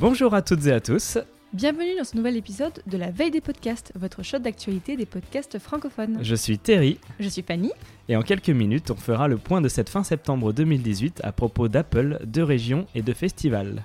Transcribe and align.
Bonjour 0.00 0.34
à 0.34 0.42
toutes 0.42 0.66
et 0.66 0.72
à 0.72 0.80
tous. 0.80 1.18
Bienvenue 1.52 1.96
dans 1.96 2.04
ce 2.04 2.16
nouvel 2.16 2.36
épisode 2.36 2.82
de 2.86 2.96
la 2.98 3.10
veille 3.10 3.30
des 3.30 3.40
podcasts, 3.40 3.92
votre 3.96 4.22
shot 4.22 4.38
d'actualité 4.38 4.96
des 4.96 5.06
podcasts 5.06 5.58
francophones. 5.58 6.18
Je 6.22 6.34
suis 6.34 6.58
Terry 6.58 6.98
Je 7.18 7.28
suis 7.28 7.42
Fanny. 7.42 7.72
et 8.08 8.16
en 8.16 8.22
quelques 8.22 8.50
minutes, 8.50 8.90
on 8.90 8.96
fera 8.96 9.28
le 9.28 9.38
point 9.38 9.60
de 9.60 9.68
cette 9.68 9.88
fin 9.88 10.04
septembre 10.04 10.52
2018 10.52 11.22
à 11.24 11.32
propos 11.32 11.68
d'Apple, 11.68 12.18
de 12.24 12.42
régions 12.42 12.86
et 12.94 13.02
de 13.02 13.12
festivals. 13.14 13.84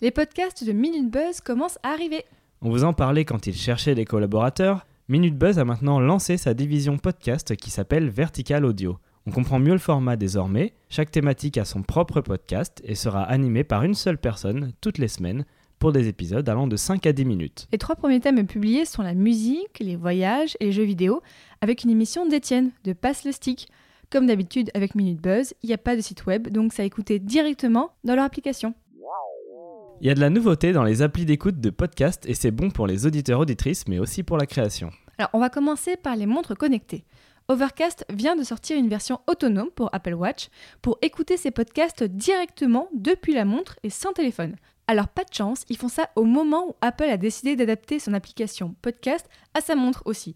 Les 0.00 0.10
podcasts 0.10 0.64
de 0.66 0.72
Minute 0.72 1.10
Buzz 1.10 1.40
commencent 1.42 1.78
à 1.82 1.90
arriver. 1.90 2.24
On 2.62 2.70
vous 2.70 2.84
en 2.84 2.92
parlait 2.92 3.24
quand 3.24 3.46
il 3.46 3.54
cherchait 3.54 3.94
des 3.94 4.04
collaborateurs. 4.04 4.86
Minute 5.08 5.36
Buzz 5.36 5.58
a 5.58 5.64
maintenant 5.64 6.00
lancé 6.00 6.38
sa 6.38 6.54
division 6.54 6.96
podcast 6.98 7.56
qui 7.56 7.70
s'appelle 7.70 8.08
Vertical 8.08 8.64
Audio. 8.64 8.98
On 9.26 9.30
comprend 9.30 9.58
mieux 9.58 9.72
le 9.72 9.78
format 9.78 10.16
désormais. 10.16 10.74
Chaque 10.90 11.10
thématique 11.10 11.56
a 11.56 11.64
son 11.64 11.82
propre 11.82 12.20
podcast 12.20 12.82
et 12.84 12.94
sera 12.94 13.22
animé 13.22 13.64
par 13.64 13.82
une 13.82 13.94
seule 13.94 14.18
personne 14.18 14.72
toutes 14.82 14.98
les 14.98 15.08
semaines 15.08 15.46
pour 15.78 15.92
des 15.92 16.08
épisodes 16.08 16.46
allant 16.46 16.66
de 16.66 16.76
5 16.76 17.06
à 17.06 17.12
10 17.12 17.24
minutes. 17.24 17.68
Les 17.72 17.78
trois 17.78 17.96
premiers 17.96 18.20
thèmes 18.20 18.46
publiés 18.46 18.84
sont 18.84 19.02
la 19.02 19.14
musique, 19.14 19.78
les 19.80 19.96
voyages 19.96 20.56
et 20.60 20.66
les 20.66 20.72
jeux 20.72 20.84
vidéo, 20.84 21.22
avec 21.62 21.84
une 21.84 21.90
émission 21.90 22.26
d'Étienne 22.26 22.70
de 22.84 22.92
Passe 22.92 23.24
le 23.24 23.32
Stick. 23.32 23.68
Comme 24.10 24.26
d'habitude 24.26 24.70
avec 24.74 24.94
Minute 24.94 25.22
Buzz, 25.22 25.54
il 25.62 25.68
n'y 25.68 25.74
a 25.74 25.78
pas 25.78 25.96
de 25.96 26.02
site 26.02 26.26
web, 26.26 26.48
donc 26.48 26.74
ça 26.74 26.82
a 26.82 26.86
écouté 26.86 27.18
directement 27.18 27.92
dans 28.04 28.14
leur 28.14 28.24
application. 28.24 28.74
Il 30.00 30.06
y 30.06 30.10
a 30.10 30.14
de 30.14 30.20
la 30.20 30.28
nouveauté 30.28 30.72
dans 30.72 30.84
les 30.84 31.00
applis 31.00 31.24
d'écoute 31.24 31.60
de 31.60 31.70
podcast 31.70 32.24
et 32.28 32.34
c'est 32.34 32.50
bon 32.50 32.70
pour 32.70 32.86
les 32.86 33.06
auditeurs 33.06 33.40
auditrices 33.40 33.88
mais 33.88 33.98
aussi 33.98 34.22
pour 34.22 34.36
la 34.36 34.46
création. 34.46 34.90
Alors 35.18 35.30
on 35.32 35.40
va 35.40 35.50
commencer 35.50 35.96
par 35.96 36.16
les 36.16 36.26
montres 36.26 36.56
connectées. 36.56 37.04
Overcast 37.48 38.06
vient 38.10 38.36
de 38.36 38.42
sortir 38.42 38.78
une 38.78 38.88
version 38.88 39.20
autonome 39.26 39.70
pour 39.70 39.90
Apple 39.94 40.14
Watch 40.14 40.48
pour 40.80 40.98
écouter 41.02 41.36
ses 41.36 41.50
podcasts 41.50 42.02
directement 42.02 42.88
depuis 42.94 43.34
la 43.34 43.44
montre 43.44 43.76
et 43.82 43.90
sans 43.90 44.12
téléphone. 44.12 44.56
Alors 44.86 45.08
pas 45.08 45.24
de 45.24 45.32
chance, 45.32 45.64
ils 45.68 45.76
font 45.76 45.88
ça 45.88 46.08
au 46.16 46.24
moment 46.24 46.68
où 46.68 46.76
Apple 46.80 47.04
a 47.04 47.16
décidé 47.16 47.56
d'adapter 47.56 47.98
son 47.98 48.14
application 48.14 48.74
podcast 48.82 49.28
à 49.52 49.60
sa 49.60 49.74
montre 49.74 50.02
aussi. 50.06 50.34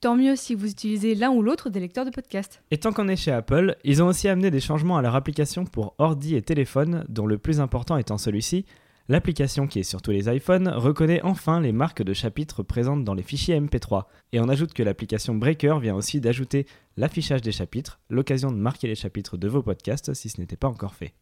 Tant 0.00 0.16
mieux 0.16 0.36
si 0.36 0.54
vous 0.54 0.70
utilisez 0.70 1.14
l'un 1.14 1.30
ou 1.30 1.42
l'autre 1.42 1.70
des 1.70 1.80
lecteurs 1.80 2.04
de 2.04 2.10
podcast. 2.10 2.62
Et 2.70 2.78
tant 2.78 2.92
qu'on 2.92 3.08
est 3.08 3.16
chez 3.16 3.32
Apple, 3.32 3.76
ils 3.84 4.02
ont 4.02 4.06
aussi 4.06 4.28
amené 4.28 4.50
des 4.50 4.60
changements 4.60 4.98
à 4.98 5.02
leur 5.02 5.14
application 5.14 5.64
pour 5.64 5.94
ordi 5.98 6.36
et 6.36 6.42
téléphone, 6.42 7.04
dont 7.08 7.26
le 7.26 7.38
plus 7.38 7.60
important 7.60 7.96
étant 7.96 8.18
celui-ci. 8.18 8.66
L'application 9.06 9.66
qui 9.66 9.80
est 9.80 9.82
sur 9.82 10.00
tous 10.00 10.12
les 10.12 10.34
iPhones 10.34 10.66
reconnaît 10.68 11.20
enfin 11.22 11.60
les 11.60 11.72
marques 11.72 12.02
de 12.02 12.14
chapitres 12.14 12.62
présentes 12.62 13.04
dans 13.04 13.12
les 13.12 13.22
fichiers 13.22 13.60
MP3. 13.60 14.04
Et 14.32 14.40
on 14.40 14.48
ajoute 14.48 14.72
que 14.72 14.82
l'application 14.82 15.34
Breaker 15.34 15.76
vient 15.78 15.94
aussi 15.94 16.22
d'ajouter 16.22 16.66
l'affichage 16.96 17.42
des 17.42 17.52
chapitres, 17.52 18.00
l'occasion 18.08 18.50
de 18.50 18.56
marquer 18.56 18.86
les 18.86 18.94
chapitres 18.94 19.36
de 19.36 19.46
vos 19.46 19.62
podcasts 19.62 20.14
si 20.14 20.30
ce 20.30 20.40
n'était 20.40 20.56
pas 20.56 20.68
encore 20.68 20.94
fait. 20.94 21.12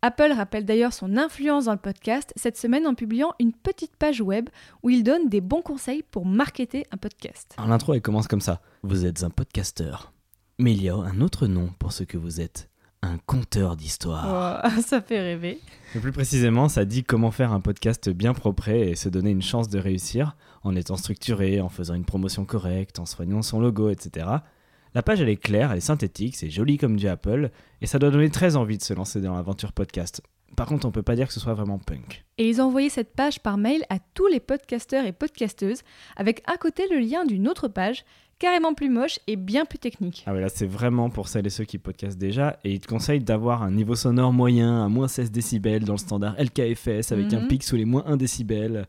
Apple 0.00 0.32
rappelle 0.34 0.64
d'ailleurs 0.64 0.94
son 0.94 1.18
influence 1.18 1.66
dans 1.66 1.72
le 1.72 1.78
podcast 1.78 2.32
cette 2.34 2.56
semaine 2.56 2.86
en 2.86 2.94
publiant 2.94 3.34
une 3.40 3.52
petite 3.52 3.94
page 3.96 4.22
web 4.22 4.48
où 4.82 4.88
il 4.88 5.02
donne 5.04 5.28
des 5.28 5.42
bons 5.42 5.62
conseils 5.62 6.02
pour 6.02 6.24
marketer 6.24 6.86
un 6.92 6.96
podcast. 6.96 7.54
Alors 7.58 7.68
l'intro 7.68 7.92
elle 7.92 8.00
commence 8.00 8.26
comme 8.26 8.40
ça. 8.40 8.62
Vous 8.82 9.04
êtes 9.04 9.22
un 9.22 9.30
podcasteur. 9.30 10.14
Mais 10.58 10.72
il 10.72 10.82
y 10.82 10.88
a 10.88 10.94
un 10.94 11.20
autre 11.20 11.46
nom 11.46 11.68
pour 11.78 11.92
ce 11.92 12.04
que 12.04 12.16
vous 12.16 12.40
êtes. 12.40 12.70
Un 13.02 13.18
conteur 13.26 13.76
d'histoire. 13.76 14.62
Oh, 14.64 14.80
ça 14.80 15.02
fait 15.02 15.20
rêver. 15.20 15.60
Plus 16.00 16.12
précisément, 16.12 16.68
ça 16.68 16.84
dit 16.84 17.04
comment 17.04 17.30
faire 17.30 17.52
un 17.52 17.60
podcast 17.60 18.10
bien 18.10 18.34
propre 18.34 18.68
et 18.68 18.94
se 18.96 19.08
donner 19.08 19.30
une 19.30 19.42
chance 19.42 19.68
de 19.68 19.78
réussir 19.78 20.36
en 20.62 20.76
étant 20.76 20.96
structuré, 20.96 21.60
en 21.60 21.68
faisant 21.68 21.94
une 21.94 22.04
promotion 22.04 22.44
correcte, 22.44 22.98
en 22.98 23.06
soignant 23.06 23.42
son 23.42 23.60
logo, 23.60 23.88
etc. 23.88 24.26
La 24.94 25.02
page 25.02 25.20
elle 25.20 25.28
est 25.28 25.36
claire, 25.36 25.72
elle 25.72 25.78
est 25.78 25.80
synthétique, 25.80 26.36
c'est 26.36 26.50
joli 26.50 26.76
comme 26.76 26.96
du 26.96 27.08
Apple 27.08 27.50
et 27.80 27.86
ça 27.86 27.98
doit 27.98 28.10
donner 28.10 28.30
très 28.30 28.56
envie 28.56 28.78
de 28.78 28.82
se 28.82 28.94
lancer 28.94 29.20
dans 29.20 29.34
l'aventure 29.34 29.72
podcast. 29.72 30.22
Par 30.54 30.66
contre, 30.66 30.86
on 30.86 30.90
peut 30.92 31.02
pas 31.02 31.16
dire 31.16 31.26
que 31.26 31.32
ce 31.32 31.40
soit 31.40 31.54
vraiment 31.54 31.78
punk. 31.78 32.24
Et 32.38 32.48
ils 32.48 32.60
ont 32.60 32.66
envoyé 32.66 32.88
cette 32.88 33.14
page 33.14 33.40
par 33.40 33.58
mail 33.58 33.84
à 33.90 33.98
tous 34.14 34.26
les 34.26 34.40
podcasteurs 34.40 35.06
et 35.06 35.12
podcasteuses 35.12 35.82
avec 36.16 36.42
à 36.46 36.56
côté 36.56 36.84
le 36.90 36.98
lien 36.98 37.24
d'une 37.24 37.48
autre 37.48 37.68
page 37.68 38.04
carrément 38.38 38.74
plus 38.74 38.88
moche 38.90 39.18
et 39.26 39.36
bien 39.36 39.64
plus 39.64 39.78
technique. 39.78 40.22
Ah 40.26 40.32
ouais, 40.34 40.40
là 40.40 40.48
c'est 40.48 40.66
vraiment 40.66 41.08
pour 41.10 41.28
celles 41.28 41.46
et 41.46 41.50
ceux 41.50 41.64
qui 41.64 41.78
podcastent 41.78 42.18
déjà 42.18 42.58
et 42.64 42.72
ils 42.72 42.80
te 42.80 42.86
conseillent 42.88 43.20
d'avoir 43.24 43.62
un 43.62 43.70
niveau 43.70 43.94
sonore 43.94 44.32
moyen 44.32 44.84
à 44.84 44.88
moins 44.88 45.08
16 45.08 45.30
décibels 45.30 45.84
dans 45.84 45.94
le 45.94 45.98
standard 45.98 46.34
LKFS 46.38 47.12
avec 47.12 47.32
un 47.32 47.40
Mhm. 47.40 47.48
pic 47.48 47.62
sous 47.62 47.76
les 47.76 47.84
moins 47.84 48.04
1 48.06 48.16
décibel. 48.16 48.86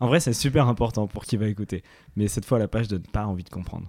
En 0.00 0.08
vrai, 0.08 0.20
c'est 0.20 0.32
super 0.32 0.68
important 0.68 1.06
pour 1.06 1.24
qui 1.24 1.36
va 1.36 1.46
écouter. 1.46 1.82
Mais 2.16 2.28
cette 2.28 2.44
fois, 2.44 2.58
la 2.58 2.68
page 2.68 2.88
donne 2.88 3.02
pas 3.12 3.24
envie 3.26 3.44
de 3.44 3.48
comprendre. 3.50 3.86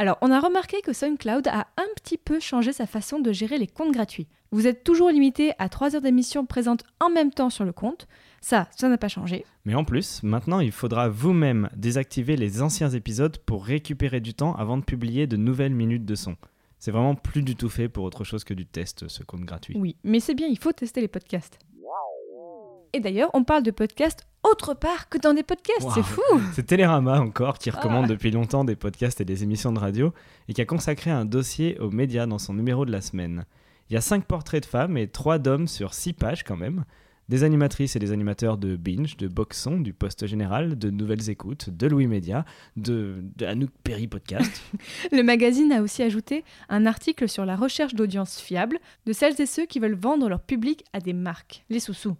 Alors, 0.00 0.16
on 0.20 0.30
a 0.30 0.38
remarqué 0.38 0.80
que 0.80 0.92
SoundCloud 0.92 1.48
a 1.48 1.66
un 1.76 1.88
petit 1.96 2.18
peu 2.18 2.38
changé 2.38 2.72
sa 2.72 2.86
façon 2.86 3.18
de 3.18 3.32
gérer 3.32 3.58
les 3.58 3.66
comptes 3.66 3.90
gratuits. 3.90 4.28
Vous 4.52 4.68
êtes 4.68 4.84
toujours 4.84 5.10
limité 5.10 5.54
à 5.58 5.68
3 5.68 5.96
heures 5.96 6.02
d'émission 6.02 6.46
présentes 6.46 6.84
en 7.00 7.10
même 7.10 7.32
temps 7.32 7.50
sur 7.50 7.64
le 7.64 7.72
compte. 7.72 8.06
Ça, 8.40 8.68
ça 8.76 8.88
n'a 8.88 8.96
pas 8.96 9.08
changé. 9.08 9.44
Mais 9.64 9.74
en 9.74 9.82
plus, 9.82 10.22
maintenant, 10.22 10.60
il 10.60 10.70
faudra 10.70 11.08
vous-même 11.08 11.68
désactiver 11.74 12.36
les 12.36 12.62
anciens 12.62 12.90
épisodes 12.90 13.38
pour 13.38 13.66
récupérer 13.66 14.20
du 14.20 14.34
temps 14.34 14.54
avant 14.54 14.78
de 14.78 14.84
publier 14.84 15.26
de 15.26 15.36
nouvelles 15.36 15.74
minutes 15.74 16.04
de 16.04 16.14
son. 16.14 16.36
C'est 16.78 16.92
vraiment 16.92 17.16
plus 17.16 17.42
du 17.42 17.56
tout 17.56 17.68
fait 17.68 17.88
pour 17.88 18.04
autre 18.04 18.22
chose 18.22 18.44
que 18.44 18.54
du 18.54 18.66
test, 18.66 19.08
ce 19.08 19.24
compte 19.24 19.40
gratuit. 19.40 19.76
Oui, 19.76 19.96
mais 20.04 20.20
c'est 20.20 20.36
bien, 20.36 20.46
il 20.46 20.60
faut 20.60 20.70
tester 20.70 21.00
les 21.00 21.08
podcasts. 21.08 21.58
Et 22.92 23.00
d'ailleurs, 23.00 23.30
on 23.34 23.44
parle 23.44 23.62
de 23.62 23.70
podcasts 23.70 24.26
autre 24.44 24.72
part 24.72 25.08
que 25.08 25.18
dans 25.18 25.34
des 25.34 25.42
podcasts, 25.42 25.88
c'est 25.94 26.02
fou 26.02 26.22
C'est 26.52 26.64
Télérama 26.66 27.20
encore 27.20 27.58
qui 27.58 27.70
recommande 27.70 28.04
Ah. 28.04 28.08
depuis 28.08 28.30
longtemps 28.30 28.64
des 28.64 28.76
podcasts 28.76 29.20
et 29.20 29.24
des 29.24 29.42
émissions 29.42 29.72
de 29.72 29.78
radio 29.80 30.12
et 30.48 30.54
qui 30.54 30.60
a 30.60 30.64
consacré 30.64 31.10
un 31.10 31.24
dossier 31.24 31.76
aux 31.80 31.90
médias 31.90 32.26
dans 32.26 32.38
son 32.38 32.54
numéro 32.54 32.86
de 32.86 32.92
la 32.92 33.00
semaine. 33.00 33.44
Il 33.90 33.94
y 33.94 33.96
a 33.96 34.00
5 34.00 34.24
portraits 34.24 34.62
de 34.62 34.68
femmes 34.68 34.96
et 34.96 35.08
3 35.08 35.38
d'hommes 35.38 35.66
sur 35.66 35.92
6 35.92 36.12
pages 36.12 36.44
quand 36.44 36.56
même. 36.56 36.84
Des 37.28 37.42
animatrices 37.44 37.94
et 37.94 37.98
des 37.98 38.12
animateurs 38.12 38.56
de 38.56 38.76
Binge, 38.76 39.16
de 39.18 39.28
Boxon, 39.28 39.80
du 39.80 39.92
Poste 39.92 40.26
Général, 40.26 40.78
de 40.78 40.88
Nouvelles 40.88 41.28
Écoutes, 41.28 41.68
de 41.68 41.86
Louis 41.86 42.06
Média, 42.06 42.46
de, 42.76 43.16
de 43.36 43.44
Anouk 43.44 43.70
Perry 43.84 44.06
Podcast. 44.06 44.62
Le 45.12 45.22
magazine 45.22 45.70
a 45.72 45.82
aussi 45.82 46.02
ajouté 46.02 46.42
un 46.70 46.86
article 46.86 47.28
sur 47.28 47.44
la 47.44 47.56
recherche 47.56 47.94
d'audience 47.94 48.40
fiable 48.40 48.78
de 49.04 49.12
celles 49.12 49.38
et 49.40 49.46
ceux 49.46 49.66
qui 49.66 49.78
veulent 49.78 49.98
vendre 49.98 50.28
leur 50.28 50.40
public 50.40 50.84
à 50.94 51.00
des 51.00 51.12
marques, 51.12 51.64
les 51.68 51.80
sous-sous. 51.80 52.16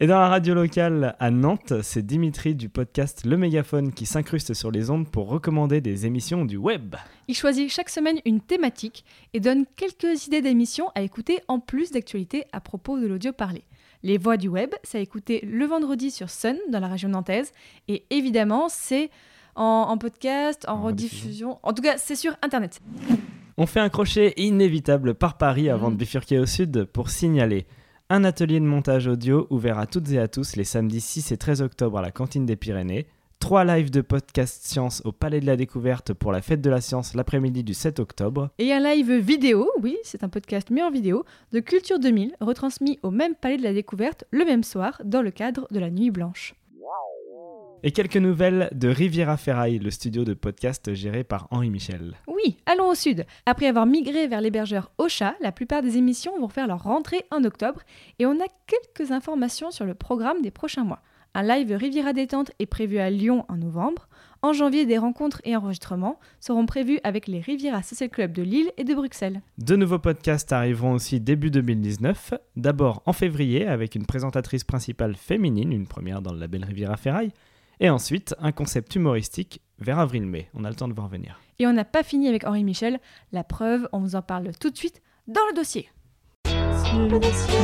Et 0.00 0.06
dans 0.08 0.18
la 0.18 0.28
radio 0.28 0.54
locale 0.54 1.14
à 1.20 1.30
Nantes, 1.30 1.74
c'est 1.82 2.04
Dimitri 2.04 2.56
du 2.56 2.68
podcast 2.68 3.24
Le 3.24 3.36
Mégaphone 3.36 3.92
qui 3.92 4.04
s'incruste 4.04 4.52
sur 4.52 4.72
les 4.72 4.90
ondes 4.90 5.08
pour 5.08 5.28
recommander 5.28 5.80
des 5.80 6.06
émissions 6.06 6.44
du 6.44 6.56
web. 6.56 6.96
Il 7.28 7.36
choisit 7.36 7.70
chaque 7.70 7.88
semaine 7.88 8.18
une 8.24 8.40
thématique 8.40 9.04
et 9.32 9.38
donne 9.38 9.64
quelques 9.76 10.26
idées 10.26 10.42
d'émissions 10.42 10.90
à 10.96 11.02
écouter 11.02 11.38
en 11.46 11.60
plus 11.60 11.92
d'actualités 11.92 12.46
à 12.52 12.60
propos 12.60 12.98
de 12.98 13.06
l'audio 13.06 13.32
parlé. 13.32 13.62
Les 14.02 14.18
voix 14.18 14.36
du 14.36 14.48
web, 14.48 14.70
c'est 14.82 14.98
à 14.98 15.00
écouter 15.00 15.40
le 15.48 15.64
vendredi 15.66 16.10
sur 16.10 16.30
Sun 16.30 16.56
dans 16.72 16.80
la 16.80 16.88
région 16.88 17.08
nantaise. 17.10 17.52
Et 17.86 18.02
évidemment, 18.10 18.66
c'est 18.68 19.08
en, 19.54 19.62
en 19.88 19.98
podcast, 19.98 20.64
en, 20.66 20.78
En 20.78 20.82
rediffusion. 20.82 21.58
En 21.62 21.72
tout 21.72 21.82
cas, 21.82 21.96
c'est 21.98 22.16
sur 22.16 22.32
Internet. 22.42 22.80
On 23.56 23.66
fait 23.66 23.78
un 23.78 23.88
crochet 23.90 24.32
inévitable 24.36 25.14
par 25.14 25.36
Paris 25.38 25.68
avant 25.70 25.88
Mhm. 25.90 25.94
de 25.94 25.98
bifurquer 26.00 26.38
au 26.40 26.46
sud 26.46 26.86
pour 26.86 27.10
signaler 27.10 27.66
un 28.12 28.24
atelier 28.24 28.60
de 28.60 28.66
montage 28.66 29.06
audio 29.06 29.46
ouvert 29.48 29.78
à 29.78 29.86
toutes 29.86 30.10
et 30.10 30.18
à 30.18 30.28
tous 30.28 30.54
les 30.56 30.64
samedis 30.64 31.00
6 31.00 31.32
et 31.32 31.38
13 31.38 31.62
octobre 31.62 31.96
à 31.96 32.02
la 32.02 32.10
cantine 32.10 32.44
des 32.44 32.56
Pyrénées, 32.56 33.06
trois 33.38 33.64
lives 33.64 33.90
de 33.90 34.02
podcast 34.02 34.66
science 34.66 35.00
au 35.06 35.12
Palais 35.12 35.40
de 35.40 35.46
la 35.46 35.56
Découverte 35.56 36.12
pour 36.12 36.30
la 36.30 36.42
fête 36.42 36.60
de 36.60 36.68
la 36.68 36.82
science 36.82 37.14
l'après-midi 37.14 37.64
du 37.64 37.72
7 37.72 38.00
octobre, 38.00 38.50
Et 38.58 38.70
un 38.70 38.80
live 38.80 39.12
vidéo, 39.14 39.66
oui, 39.80 39.96
c'est 40.04 40.24
un 40.24 40.28
podcast 40.28 40.68
mais 40.70 40.82
en 40.82 40.90
vidéo, 40.90 41.24
de 41.52 41.60
Culture 41.60 41.98
2000, 41.98 42.34
retransmis 42.42 42.98
au 43.02 43.10
même 43.10 43.34
palais 43.34 43.56
de 43.56 43.62
la 43.62 43.72
découverte 43.72 44.24
le 44.30 44.44
même 44.44 44.62
soir 44.62 45.00
dans 45.06 45.22
le 45.22 45.30
cadre 45.30 45.66
de 45.70 45.80
la 45.80 45.88
Nuit 45.88 46.10
Blanche. 46.10 46.54
Et 47.82 47.92
quelques 47.92 48.16
nouvelles 48.16 48.68
de 48.72 48.88
Riviera 48.88 49.36
Ferraille, 49.36 49.78
le 49.78 49.90
studio 49.90 50.24
de 50.24 50.34
podcast 50.34 50.94
géré 50.94 51.24
par 51.24 51.48
Henri 51.50 51.70
Michel. 51.70 52.14
Oui, 52.26 52.56
allons 52.66 52.88
au 52.88 52.94
sud. 52.94 53.26
Après 53.46 53.66
avoir 53.66 53.86
migré 53.86 54.28
vers 54.28 54.40
l'hébergeur 54.40 54.90
Ocha, 54.98 55.34
la 55.40 55.52
plupart 55.52 55.82
des 55.82 55.96
émissions 55.96 56.38
vont 56.38 56.48
faire 56.48 56.66
leur 56.66 56.82
rentrée 56.82 57.24
en 57.30 57.44
octobre 57.44 57.82
et 58.18 58.26
on 58.26 58.40
a 58.40 58.46
quelques 58.66 59.10
informations 59.10 59.70
sur 59.70 59.84
le 59.84 59.94
programme 59.94 60.42
des 60.42 60.50
prochains 60.50 60.84
mois. 60.84 61.02
Un 61.34 61.42
live 61.42 61.74
Riviera 61.74 62.12
Détente 62.12 62.52
est 62.58 62.66
prévu 62.66 62.98
à 62.98 63.08
Lyon 63.08 63.46
en 63.48 63.56
novembre. 63.56 64.06
En 64.42 64.52
janvier, 64.52 64.84
des 64.84 64.98
rencontres 64.98 65.40
et 65.44 65.56
enregistrements 65.56 66.20
seront 66.40 66.66
prévus 66.66 67.00
avec 67.04 67.26
les 67.26 67.40
Riviera 67.40 67.82
Social 67.82 68.10
Club 68.10 68.32
de 68.32 68.42
Lille 68.42 68.70
et 68.76 68.84
de 68.84 68.94
Bruxelles. 68.94 69.40
De 69.56 69.74
nouveaux 69.74 69.98
podcasts 69.98 70.52
arriveront 70.52 70.92
aussi 70.92 71.20
début 71.20 71.50
2019. 71.50 72.34
D'abord 72.56 73.02
en 73.06 73.14
février 73.14 73.66
avec 73.66 73.94
une 73.94 74.04
présentatrice 74.04 74.64
principale 74.64 75.16
féminine, 75.16 75.72
une 75.72 75.86
première 75.86 76.20
dans 76.20 76.34
le 76.34 76.40
label 76.40 76.64
Riviera 76.64 76.98
Ferraille. 76.98 77.32
Et 77.82 77.90
ensuite 77.90 78.36
un 78.38 78.52
concept 78.52 78.94
humoristique 78.94 79.60
vers 79.80 79.98
avril-mai. 79.98 80.48
On 80.54 80.62
a 80.62 80.68
le 80.68 80.76
temps 80.76 80.86
de 80.86 80.94
voir 80.94 81.08
venir. 81.08 81.40
Et 81.58 81.66
on 81.66 81.72
n'a 81.72 81.84
pas 81.84 82.04
fini 82.04 82.28
avec 82.28 82.44
Henri 82.44 82.62
Michel. 82.62 83.00
La 83.32 83.42
preuve, 83.42 83.88
on 83.90 83.98
vous 83.98 84.14
en 84.14 84.22
parle 84.22 84.52
tout 84.60 84.70
de 84.70 84.76
suite 84.76 85.02
dans 85.26 85.40
le 85.50 85.56
dossier. 85.56 85.88
Le 86.44 87.18
dossier. 87.18 87.58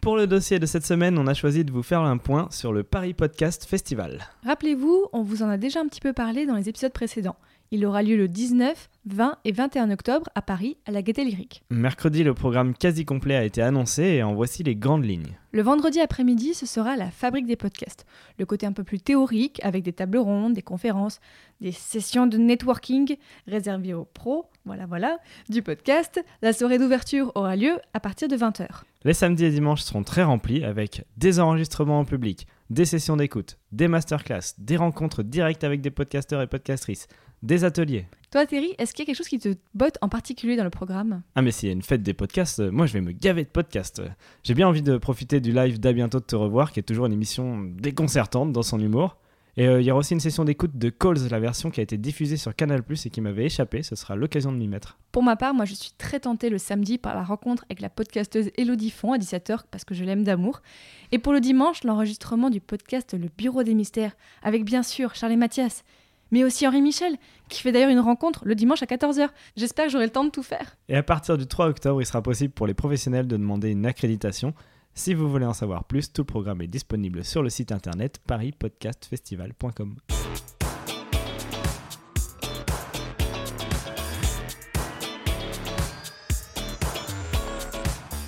Pour 0.00 0.16
le 0.16 0.26
dossier 0.26 0.58
de 0.58 0.64
cette 0.64 0.86
semaine, 0.86 1.18
on 1.18 1.26
a 1.26 1.34
choisi 1.34 1.62
de 1.62 1.70
vous 1.70 1.82
faire 1.82 2.00
un 2.00 2.16
point 2.16 2.48
sur 2.50 2.72
le 2.72 2.84
Paris 2.84 3.12
Podcast 3.12 3.66
Festival. 3.66 4.26
Rappelez-vous, 4.46 5.08
on 5.12 5.22
vous 5.22 5.42
en 5.42 5.50
a 5.50 5.58
déjà 5.58 5.80
un 5.80 5.88
petit 5.88 6.00
peu 6.00 6.14
parlé 6.14 6.46
dans 6.46 6.56
les 6.56 6.70
épisodes 6.70 6.90
précédents. 6.90 7.36
Il 7.72 7.86
aura 7.86 8.02
lieu 8.02 8.16
le 8.16 8.26
19, 8.26 8.90
20 9.06 9.36
et 9.44 9.52
21 9.52 9.92
octobre 9.92 10.28
à 10.34 10.42
Paris, 10.42 10.76
à 10.86 10.90
la 10.90 11.02
Gaîté 11.02 11.22
Lyrique. 11.22 11.62
Mercredi, 11.70 12.24
le 12.24 12.34
programme 12.34 12.74
quasi 12.74 13.04
complet 13.04 13.36
a 13.36 13.44
été 13.44 13.62
annoncé 13.62 14.02
et 14.02 14.24
en 14.24 14.34
voici 14.34 14.64
les 14.64 14.74
grandes 14.74 15.04
lignes. 15.04 15.38
Le 15.52 15.62
vendredi 15.62 16.00
après-midi, 16.00 16.54
ce 16.54 16.66
sera 16.66 16.96
la 16.96 17.12
fabrique 17.12 17.46
des 17.46 17.54
podcasts. 17.54 18.06
Le 18.40 18.44
côté 18.44 18.66
un 18.66 18.72
peu 18.72 18.82
plus 18.82 18.98
théorique, 18.98 19.60
avec 19.62 19.84
des 19.84 19.92
tables 19.92 20.18
rondes, 20.18 20.54
des 20.54 20.62
conférences, 20.62 21.20
des 21.60 21.70
sessions 21.70 22.26
de 22.26 22.38
networking 22.38 23.16
réservées 23.46 23.94
aux 23.94 24.04
pros, 24.04 24.46
voilà 24.64 24.86
voilà, 24.86 25.18
du 25.48 25.62
podcast. 25.62 26.20
La 26.42 26.52
soirée 26.52 26.78
d'ouverture 26.78 27.30
aura 27.36 27.54
lieu 27.54 27.78
à 27.94 28.00
partir 28.00 28.26
de 28.26 28.36
20h. 28.36 28.66
Les 29.04 29.14
samedis 29.14 29.44
et 29.44 29.50
dimanches 29.50 29.82
seront 29.82 30.02
très 30.02 30.24
remplis 30.24 30.64
avec 30.64 31.04
des 31.16 31.38
enregistrements 31.38 32.00
en 32.00 32.04
public, 32.04 32.48
des 32.68 32.84
sessions 32.84 33.16
d'écoute, 33.16 33.58
des 33.72 33.88
masterclass, 33.88 34.54
des 34.58 34.76
rencontres 34.76 35.22
directes 35.22 35.64
avec 35.64 35.80
des 35.80 35.90
podcasteurs 35.90 36.42
et 36.42 36.46
podcastrices, 36.46 37.06
des 37.42 37.64
ateliers. 37.64 38.06
Toi, 38.30 38.46
Thierry, 38.46 38.74
est-ce 38.78 38.94
qu'il 38.94 39.02
y 39.02 39.04
a 39.04 39.06
quelque 39.06 39.16
chose 39.16 39.28
qui 39.28 39.38
te 39.38 39.54
botte 39.74 39.98
en 40.02 40.08
particulier 40.08 40.56
dans 40.56 40.64
le 40.64 40.70
programme? 40.70 41.22
Ah 41.34 41.42
mais 41.42 41.50
s'il 41.50 41.68
y 41.68 41.70
a 41.70 41.72
une 41.72 41.82
fête 41.82 42.02
des 42.02 42.14
podcasts, 42.14 42.60
euh, 42.60 42.70
moi 42.70 42.86
je 42.86 42.92
vais 42.92 43.00
me 43.00 43.10
gaver 43.10 43.42
de 43.42 43.48
podcasts. 43.48 44.02
J'ai 44.44 44.54
bien 44.54 44.68
envie 44.68 44.82
de 44.82 44.98
profiter 44.98 45.40
du 45.40 45.52
live 45.52 45.80
d'À 45.80 45.92
bientôt 45.92 46.20
de 46.20 46.24
te 46.24 46.36
revoir, 46.36 46.70
qui 46.70 46.78
est 46.78 46.84
toujours 46.84 47.06
une 47.06 47.12
émission 47.12 47.60
déconcertante 47.60 48.52
dans 48.52 48.62
son 48.62 48.78
humour. 48.78 49.16
Et 49.56 49.66
euh, 49.66 49.80
il 49.80 49.86
y 49.86 49.90
aura 49.90 50.00
aussi 50.00 50.14
une 50.14 50.20
session 50.20 50.44
d'écoute 50.44 50.78
de 50.78 50.90
Calls, 50.90 51.28
la 51.28 51.40
version 51.40 51.70
qui 51.70 51.80
a 51.80 51.82
été 51.82 51.98
diffusée 51.98 52.36
sur 52.36 52.54
Canal+, 52.54 52.82
et 53.04 53.10
qui 53.10 53.20
m'avait 53.20 53.46
échappé, 53.46 53.82
ce 53.82 53.96
sera 53.96 54.14
l'occasion 54.14 54.52
de 54.52 54.56
m'y 54.56 54.68
mettre. 54.68 54.98
Pour 55.10 55.24
ma 55.24 55.34
part, 55.34 55.54
moi 55.54 55.64
je 55.64 55.74
suis 55.74 55.90
très 55.98 56.20
tentée 56.20 56.50
le 56.50 56.58
samedi 56.58 56.98
par 56.98 57.16
la 57.16 57.24
rencontre 57.24 57.64
avec 57.68 57.80
la 57.80 57.90
podcasteuse 57.90 58.50
Elodie 58.56 58.90
Font 58.90 59.12
à 59.12 59.18
17h 59.18 59.62
parce 59.70 59.84
que 59.84 59.94
je 59.94 60.04
l'aime 60.04 60.22
d'amour. 60.22 60.62
Et 61.10 61.18
pour 61.18 61.32
le 61.32 61.40
dimanche, 61.40 61.82
l'enregistrement 61.82 62.48
du 62.48 62.60
podcast 62.60 63.16
Le 63.18 63.28
Bureau 63.36 63.64
des 63.64 63.74
Mystères, 63.74 64.16
avec 64.42 64.64
bien 64.64 64.84
sûr 64.84 65.16
Charles 65.16 65.32
et 65.32 65.36
Mathias, 65.36 65.84
mais 66.30 66.44
aussi 66.44 66.66
Henri 66.66 66.82
Michel, 66.82 67.16
qui 67.48 67.60
fait 67.62 67.72
d'ailleurs 67.72 67.90
une 67.90 68.00
rencontre 68.00 68.42
le 68.44 68.54
dimanche 68.54 68.82
à 68.82 68.86
14h. 68.86 69.28
J'espère 69.56 69.86
que 69.86 69.92
j'aurai 69.92 70.06
le 70.06 70.12
temps 70.12 70.24
de 70.24 70.30
tout 70.30 70.42
faire. 70.42 70.76
Et 70.88 70.96
à 70.96 71.02
partir 71.02 71.38
du 71.38 71.46
3 71.46 71.68
octobre, 71.68 72.00
il 72.02 72.06
sera 72.06 72.22
possible 72.22 72.52
pour 72.52 72.66
les 72.66 72.74
professionnels 72.74 73.26
de 73.26 73.36
demander 73.36 73.70
une 73.70 73.86
accréditation. 73.86 74.54
Si 74.94 75.14
vous 75.14 75.30
voulez 75.30 75.46
en 75.46 75.54
savoir 75.54 75.84
plus, 75.84 76.12
tout 76.12 76.22
le 76.22 76.26
programme 76.26 76.62
est 76.62 76.66
disponible 76.66 77.24
sur 77.24 77.42
le 77.42 77.48
site 77.48 77.72
internet 77.72 78.20
parispodcastfestival.com. 78.26 79.96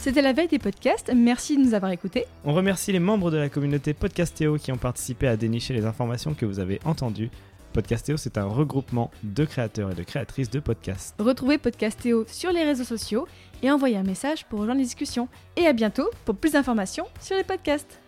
C'était 0.03 0.21
la 0.21 0.33
veille 0.33 0.49
des 0.49 0.59
podcasts, 0.59 1.13
merci 1.15 1.57
de 1.57 1.63
nous 1.63 1.75
avoir 1.75 1.93
écoutés. 1.93 2.25
On 2.45 2.53
remercie 2.55 2.91
les 2.91 2.99
membres 2.99 3.31
de 3.31 3.37
la 3.37 3.49
communauté 3.49 3.95
Podcastéo 3.95 4.57
qui 4.57 4.73
ont 4.73 4.77
participé 4.77 5.29
à 5.29 5.37
dénicher 5.37 5.75
les 5.75 5.85
informations 5.85 6.35
que 6.35 6.45
vous 6.45 6.59
avez 6.59 6.81
entendues. 6.85 7.31
Podcastéo, 7.73 8.17
c'est 8.17 8.39
un 8.39 8.45
regroupement 8.45 9.11
de 9.23 9.45
créateurs 9.45 9.91
et 9.91 9.95
de 9.95 10.03
créatrices 10.03 10.51
de 10.51 10.61
podcasts. 10.61 11.15
Retrouvez 11.19 11.59
Podcastéo 11.59 12.25
sur 12.27 12.53
les 12.53 12.65
réseaux 12.65 12.85
sociaux 12.85 13.27
et 13.63 13.71
envoyez 13.71 13.97
un 13.97 14.03
message 14.03 14.45
pour 14.47 14.61
rejoindre 14.61 14.81
les 14.81 14.87
discussions. 14.87 15.29
Et 15.57 15.67
à 15.67 15.73
bientôt 15.73 16.11
pour 16.25 16.37
plus 16.37 16.53
d'informations 16.53 17.07
sur 17.21 17.37
les 17.37 17.45
podcasts. 17.45 18.02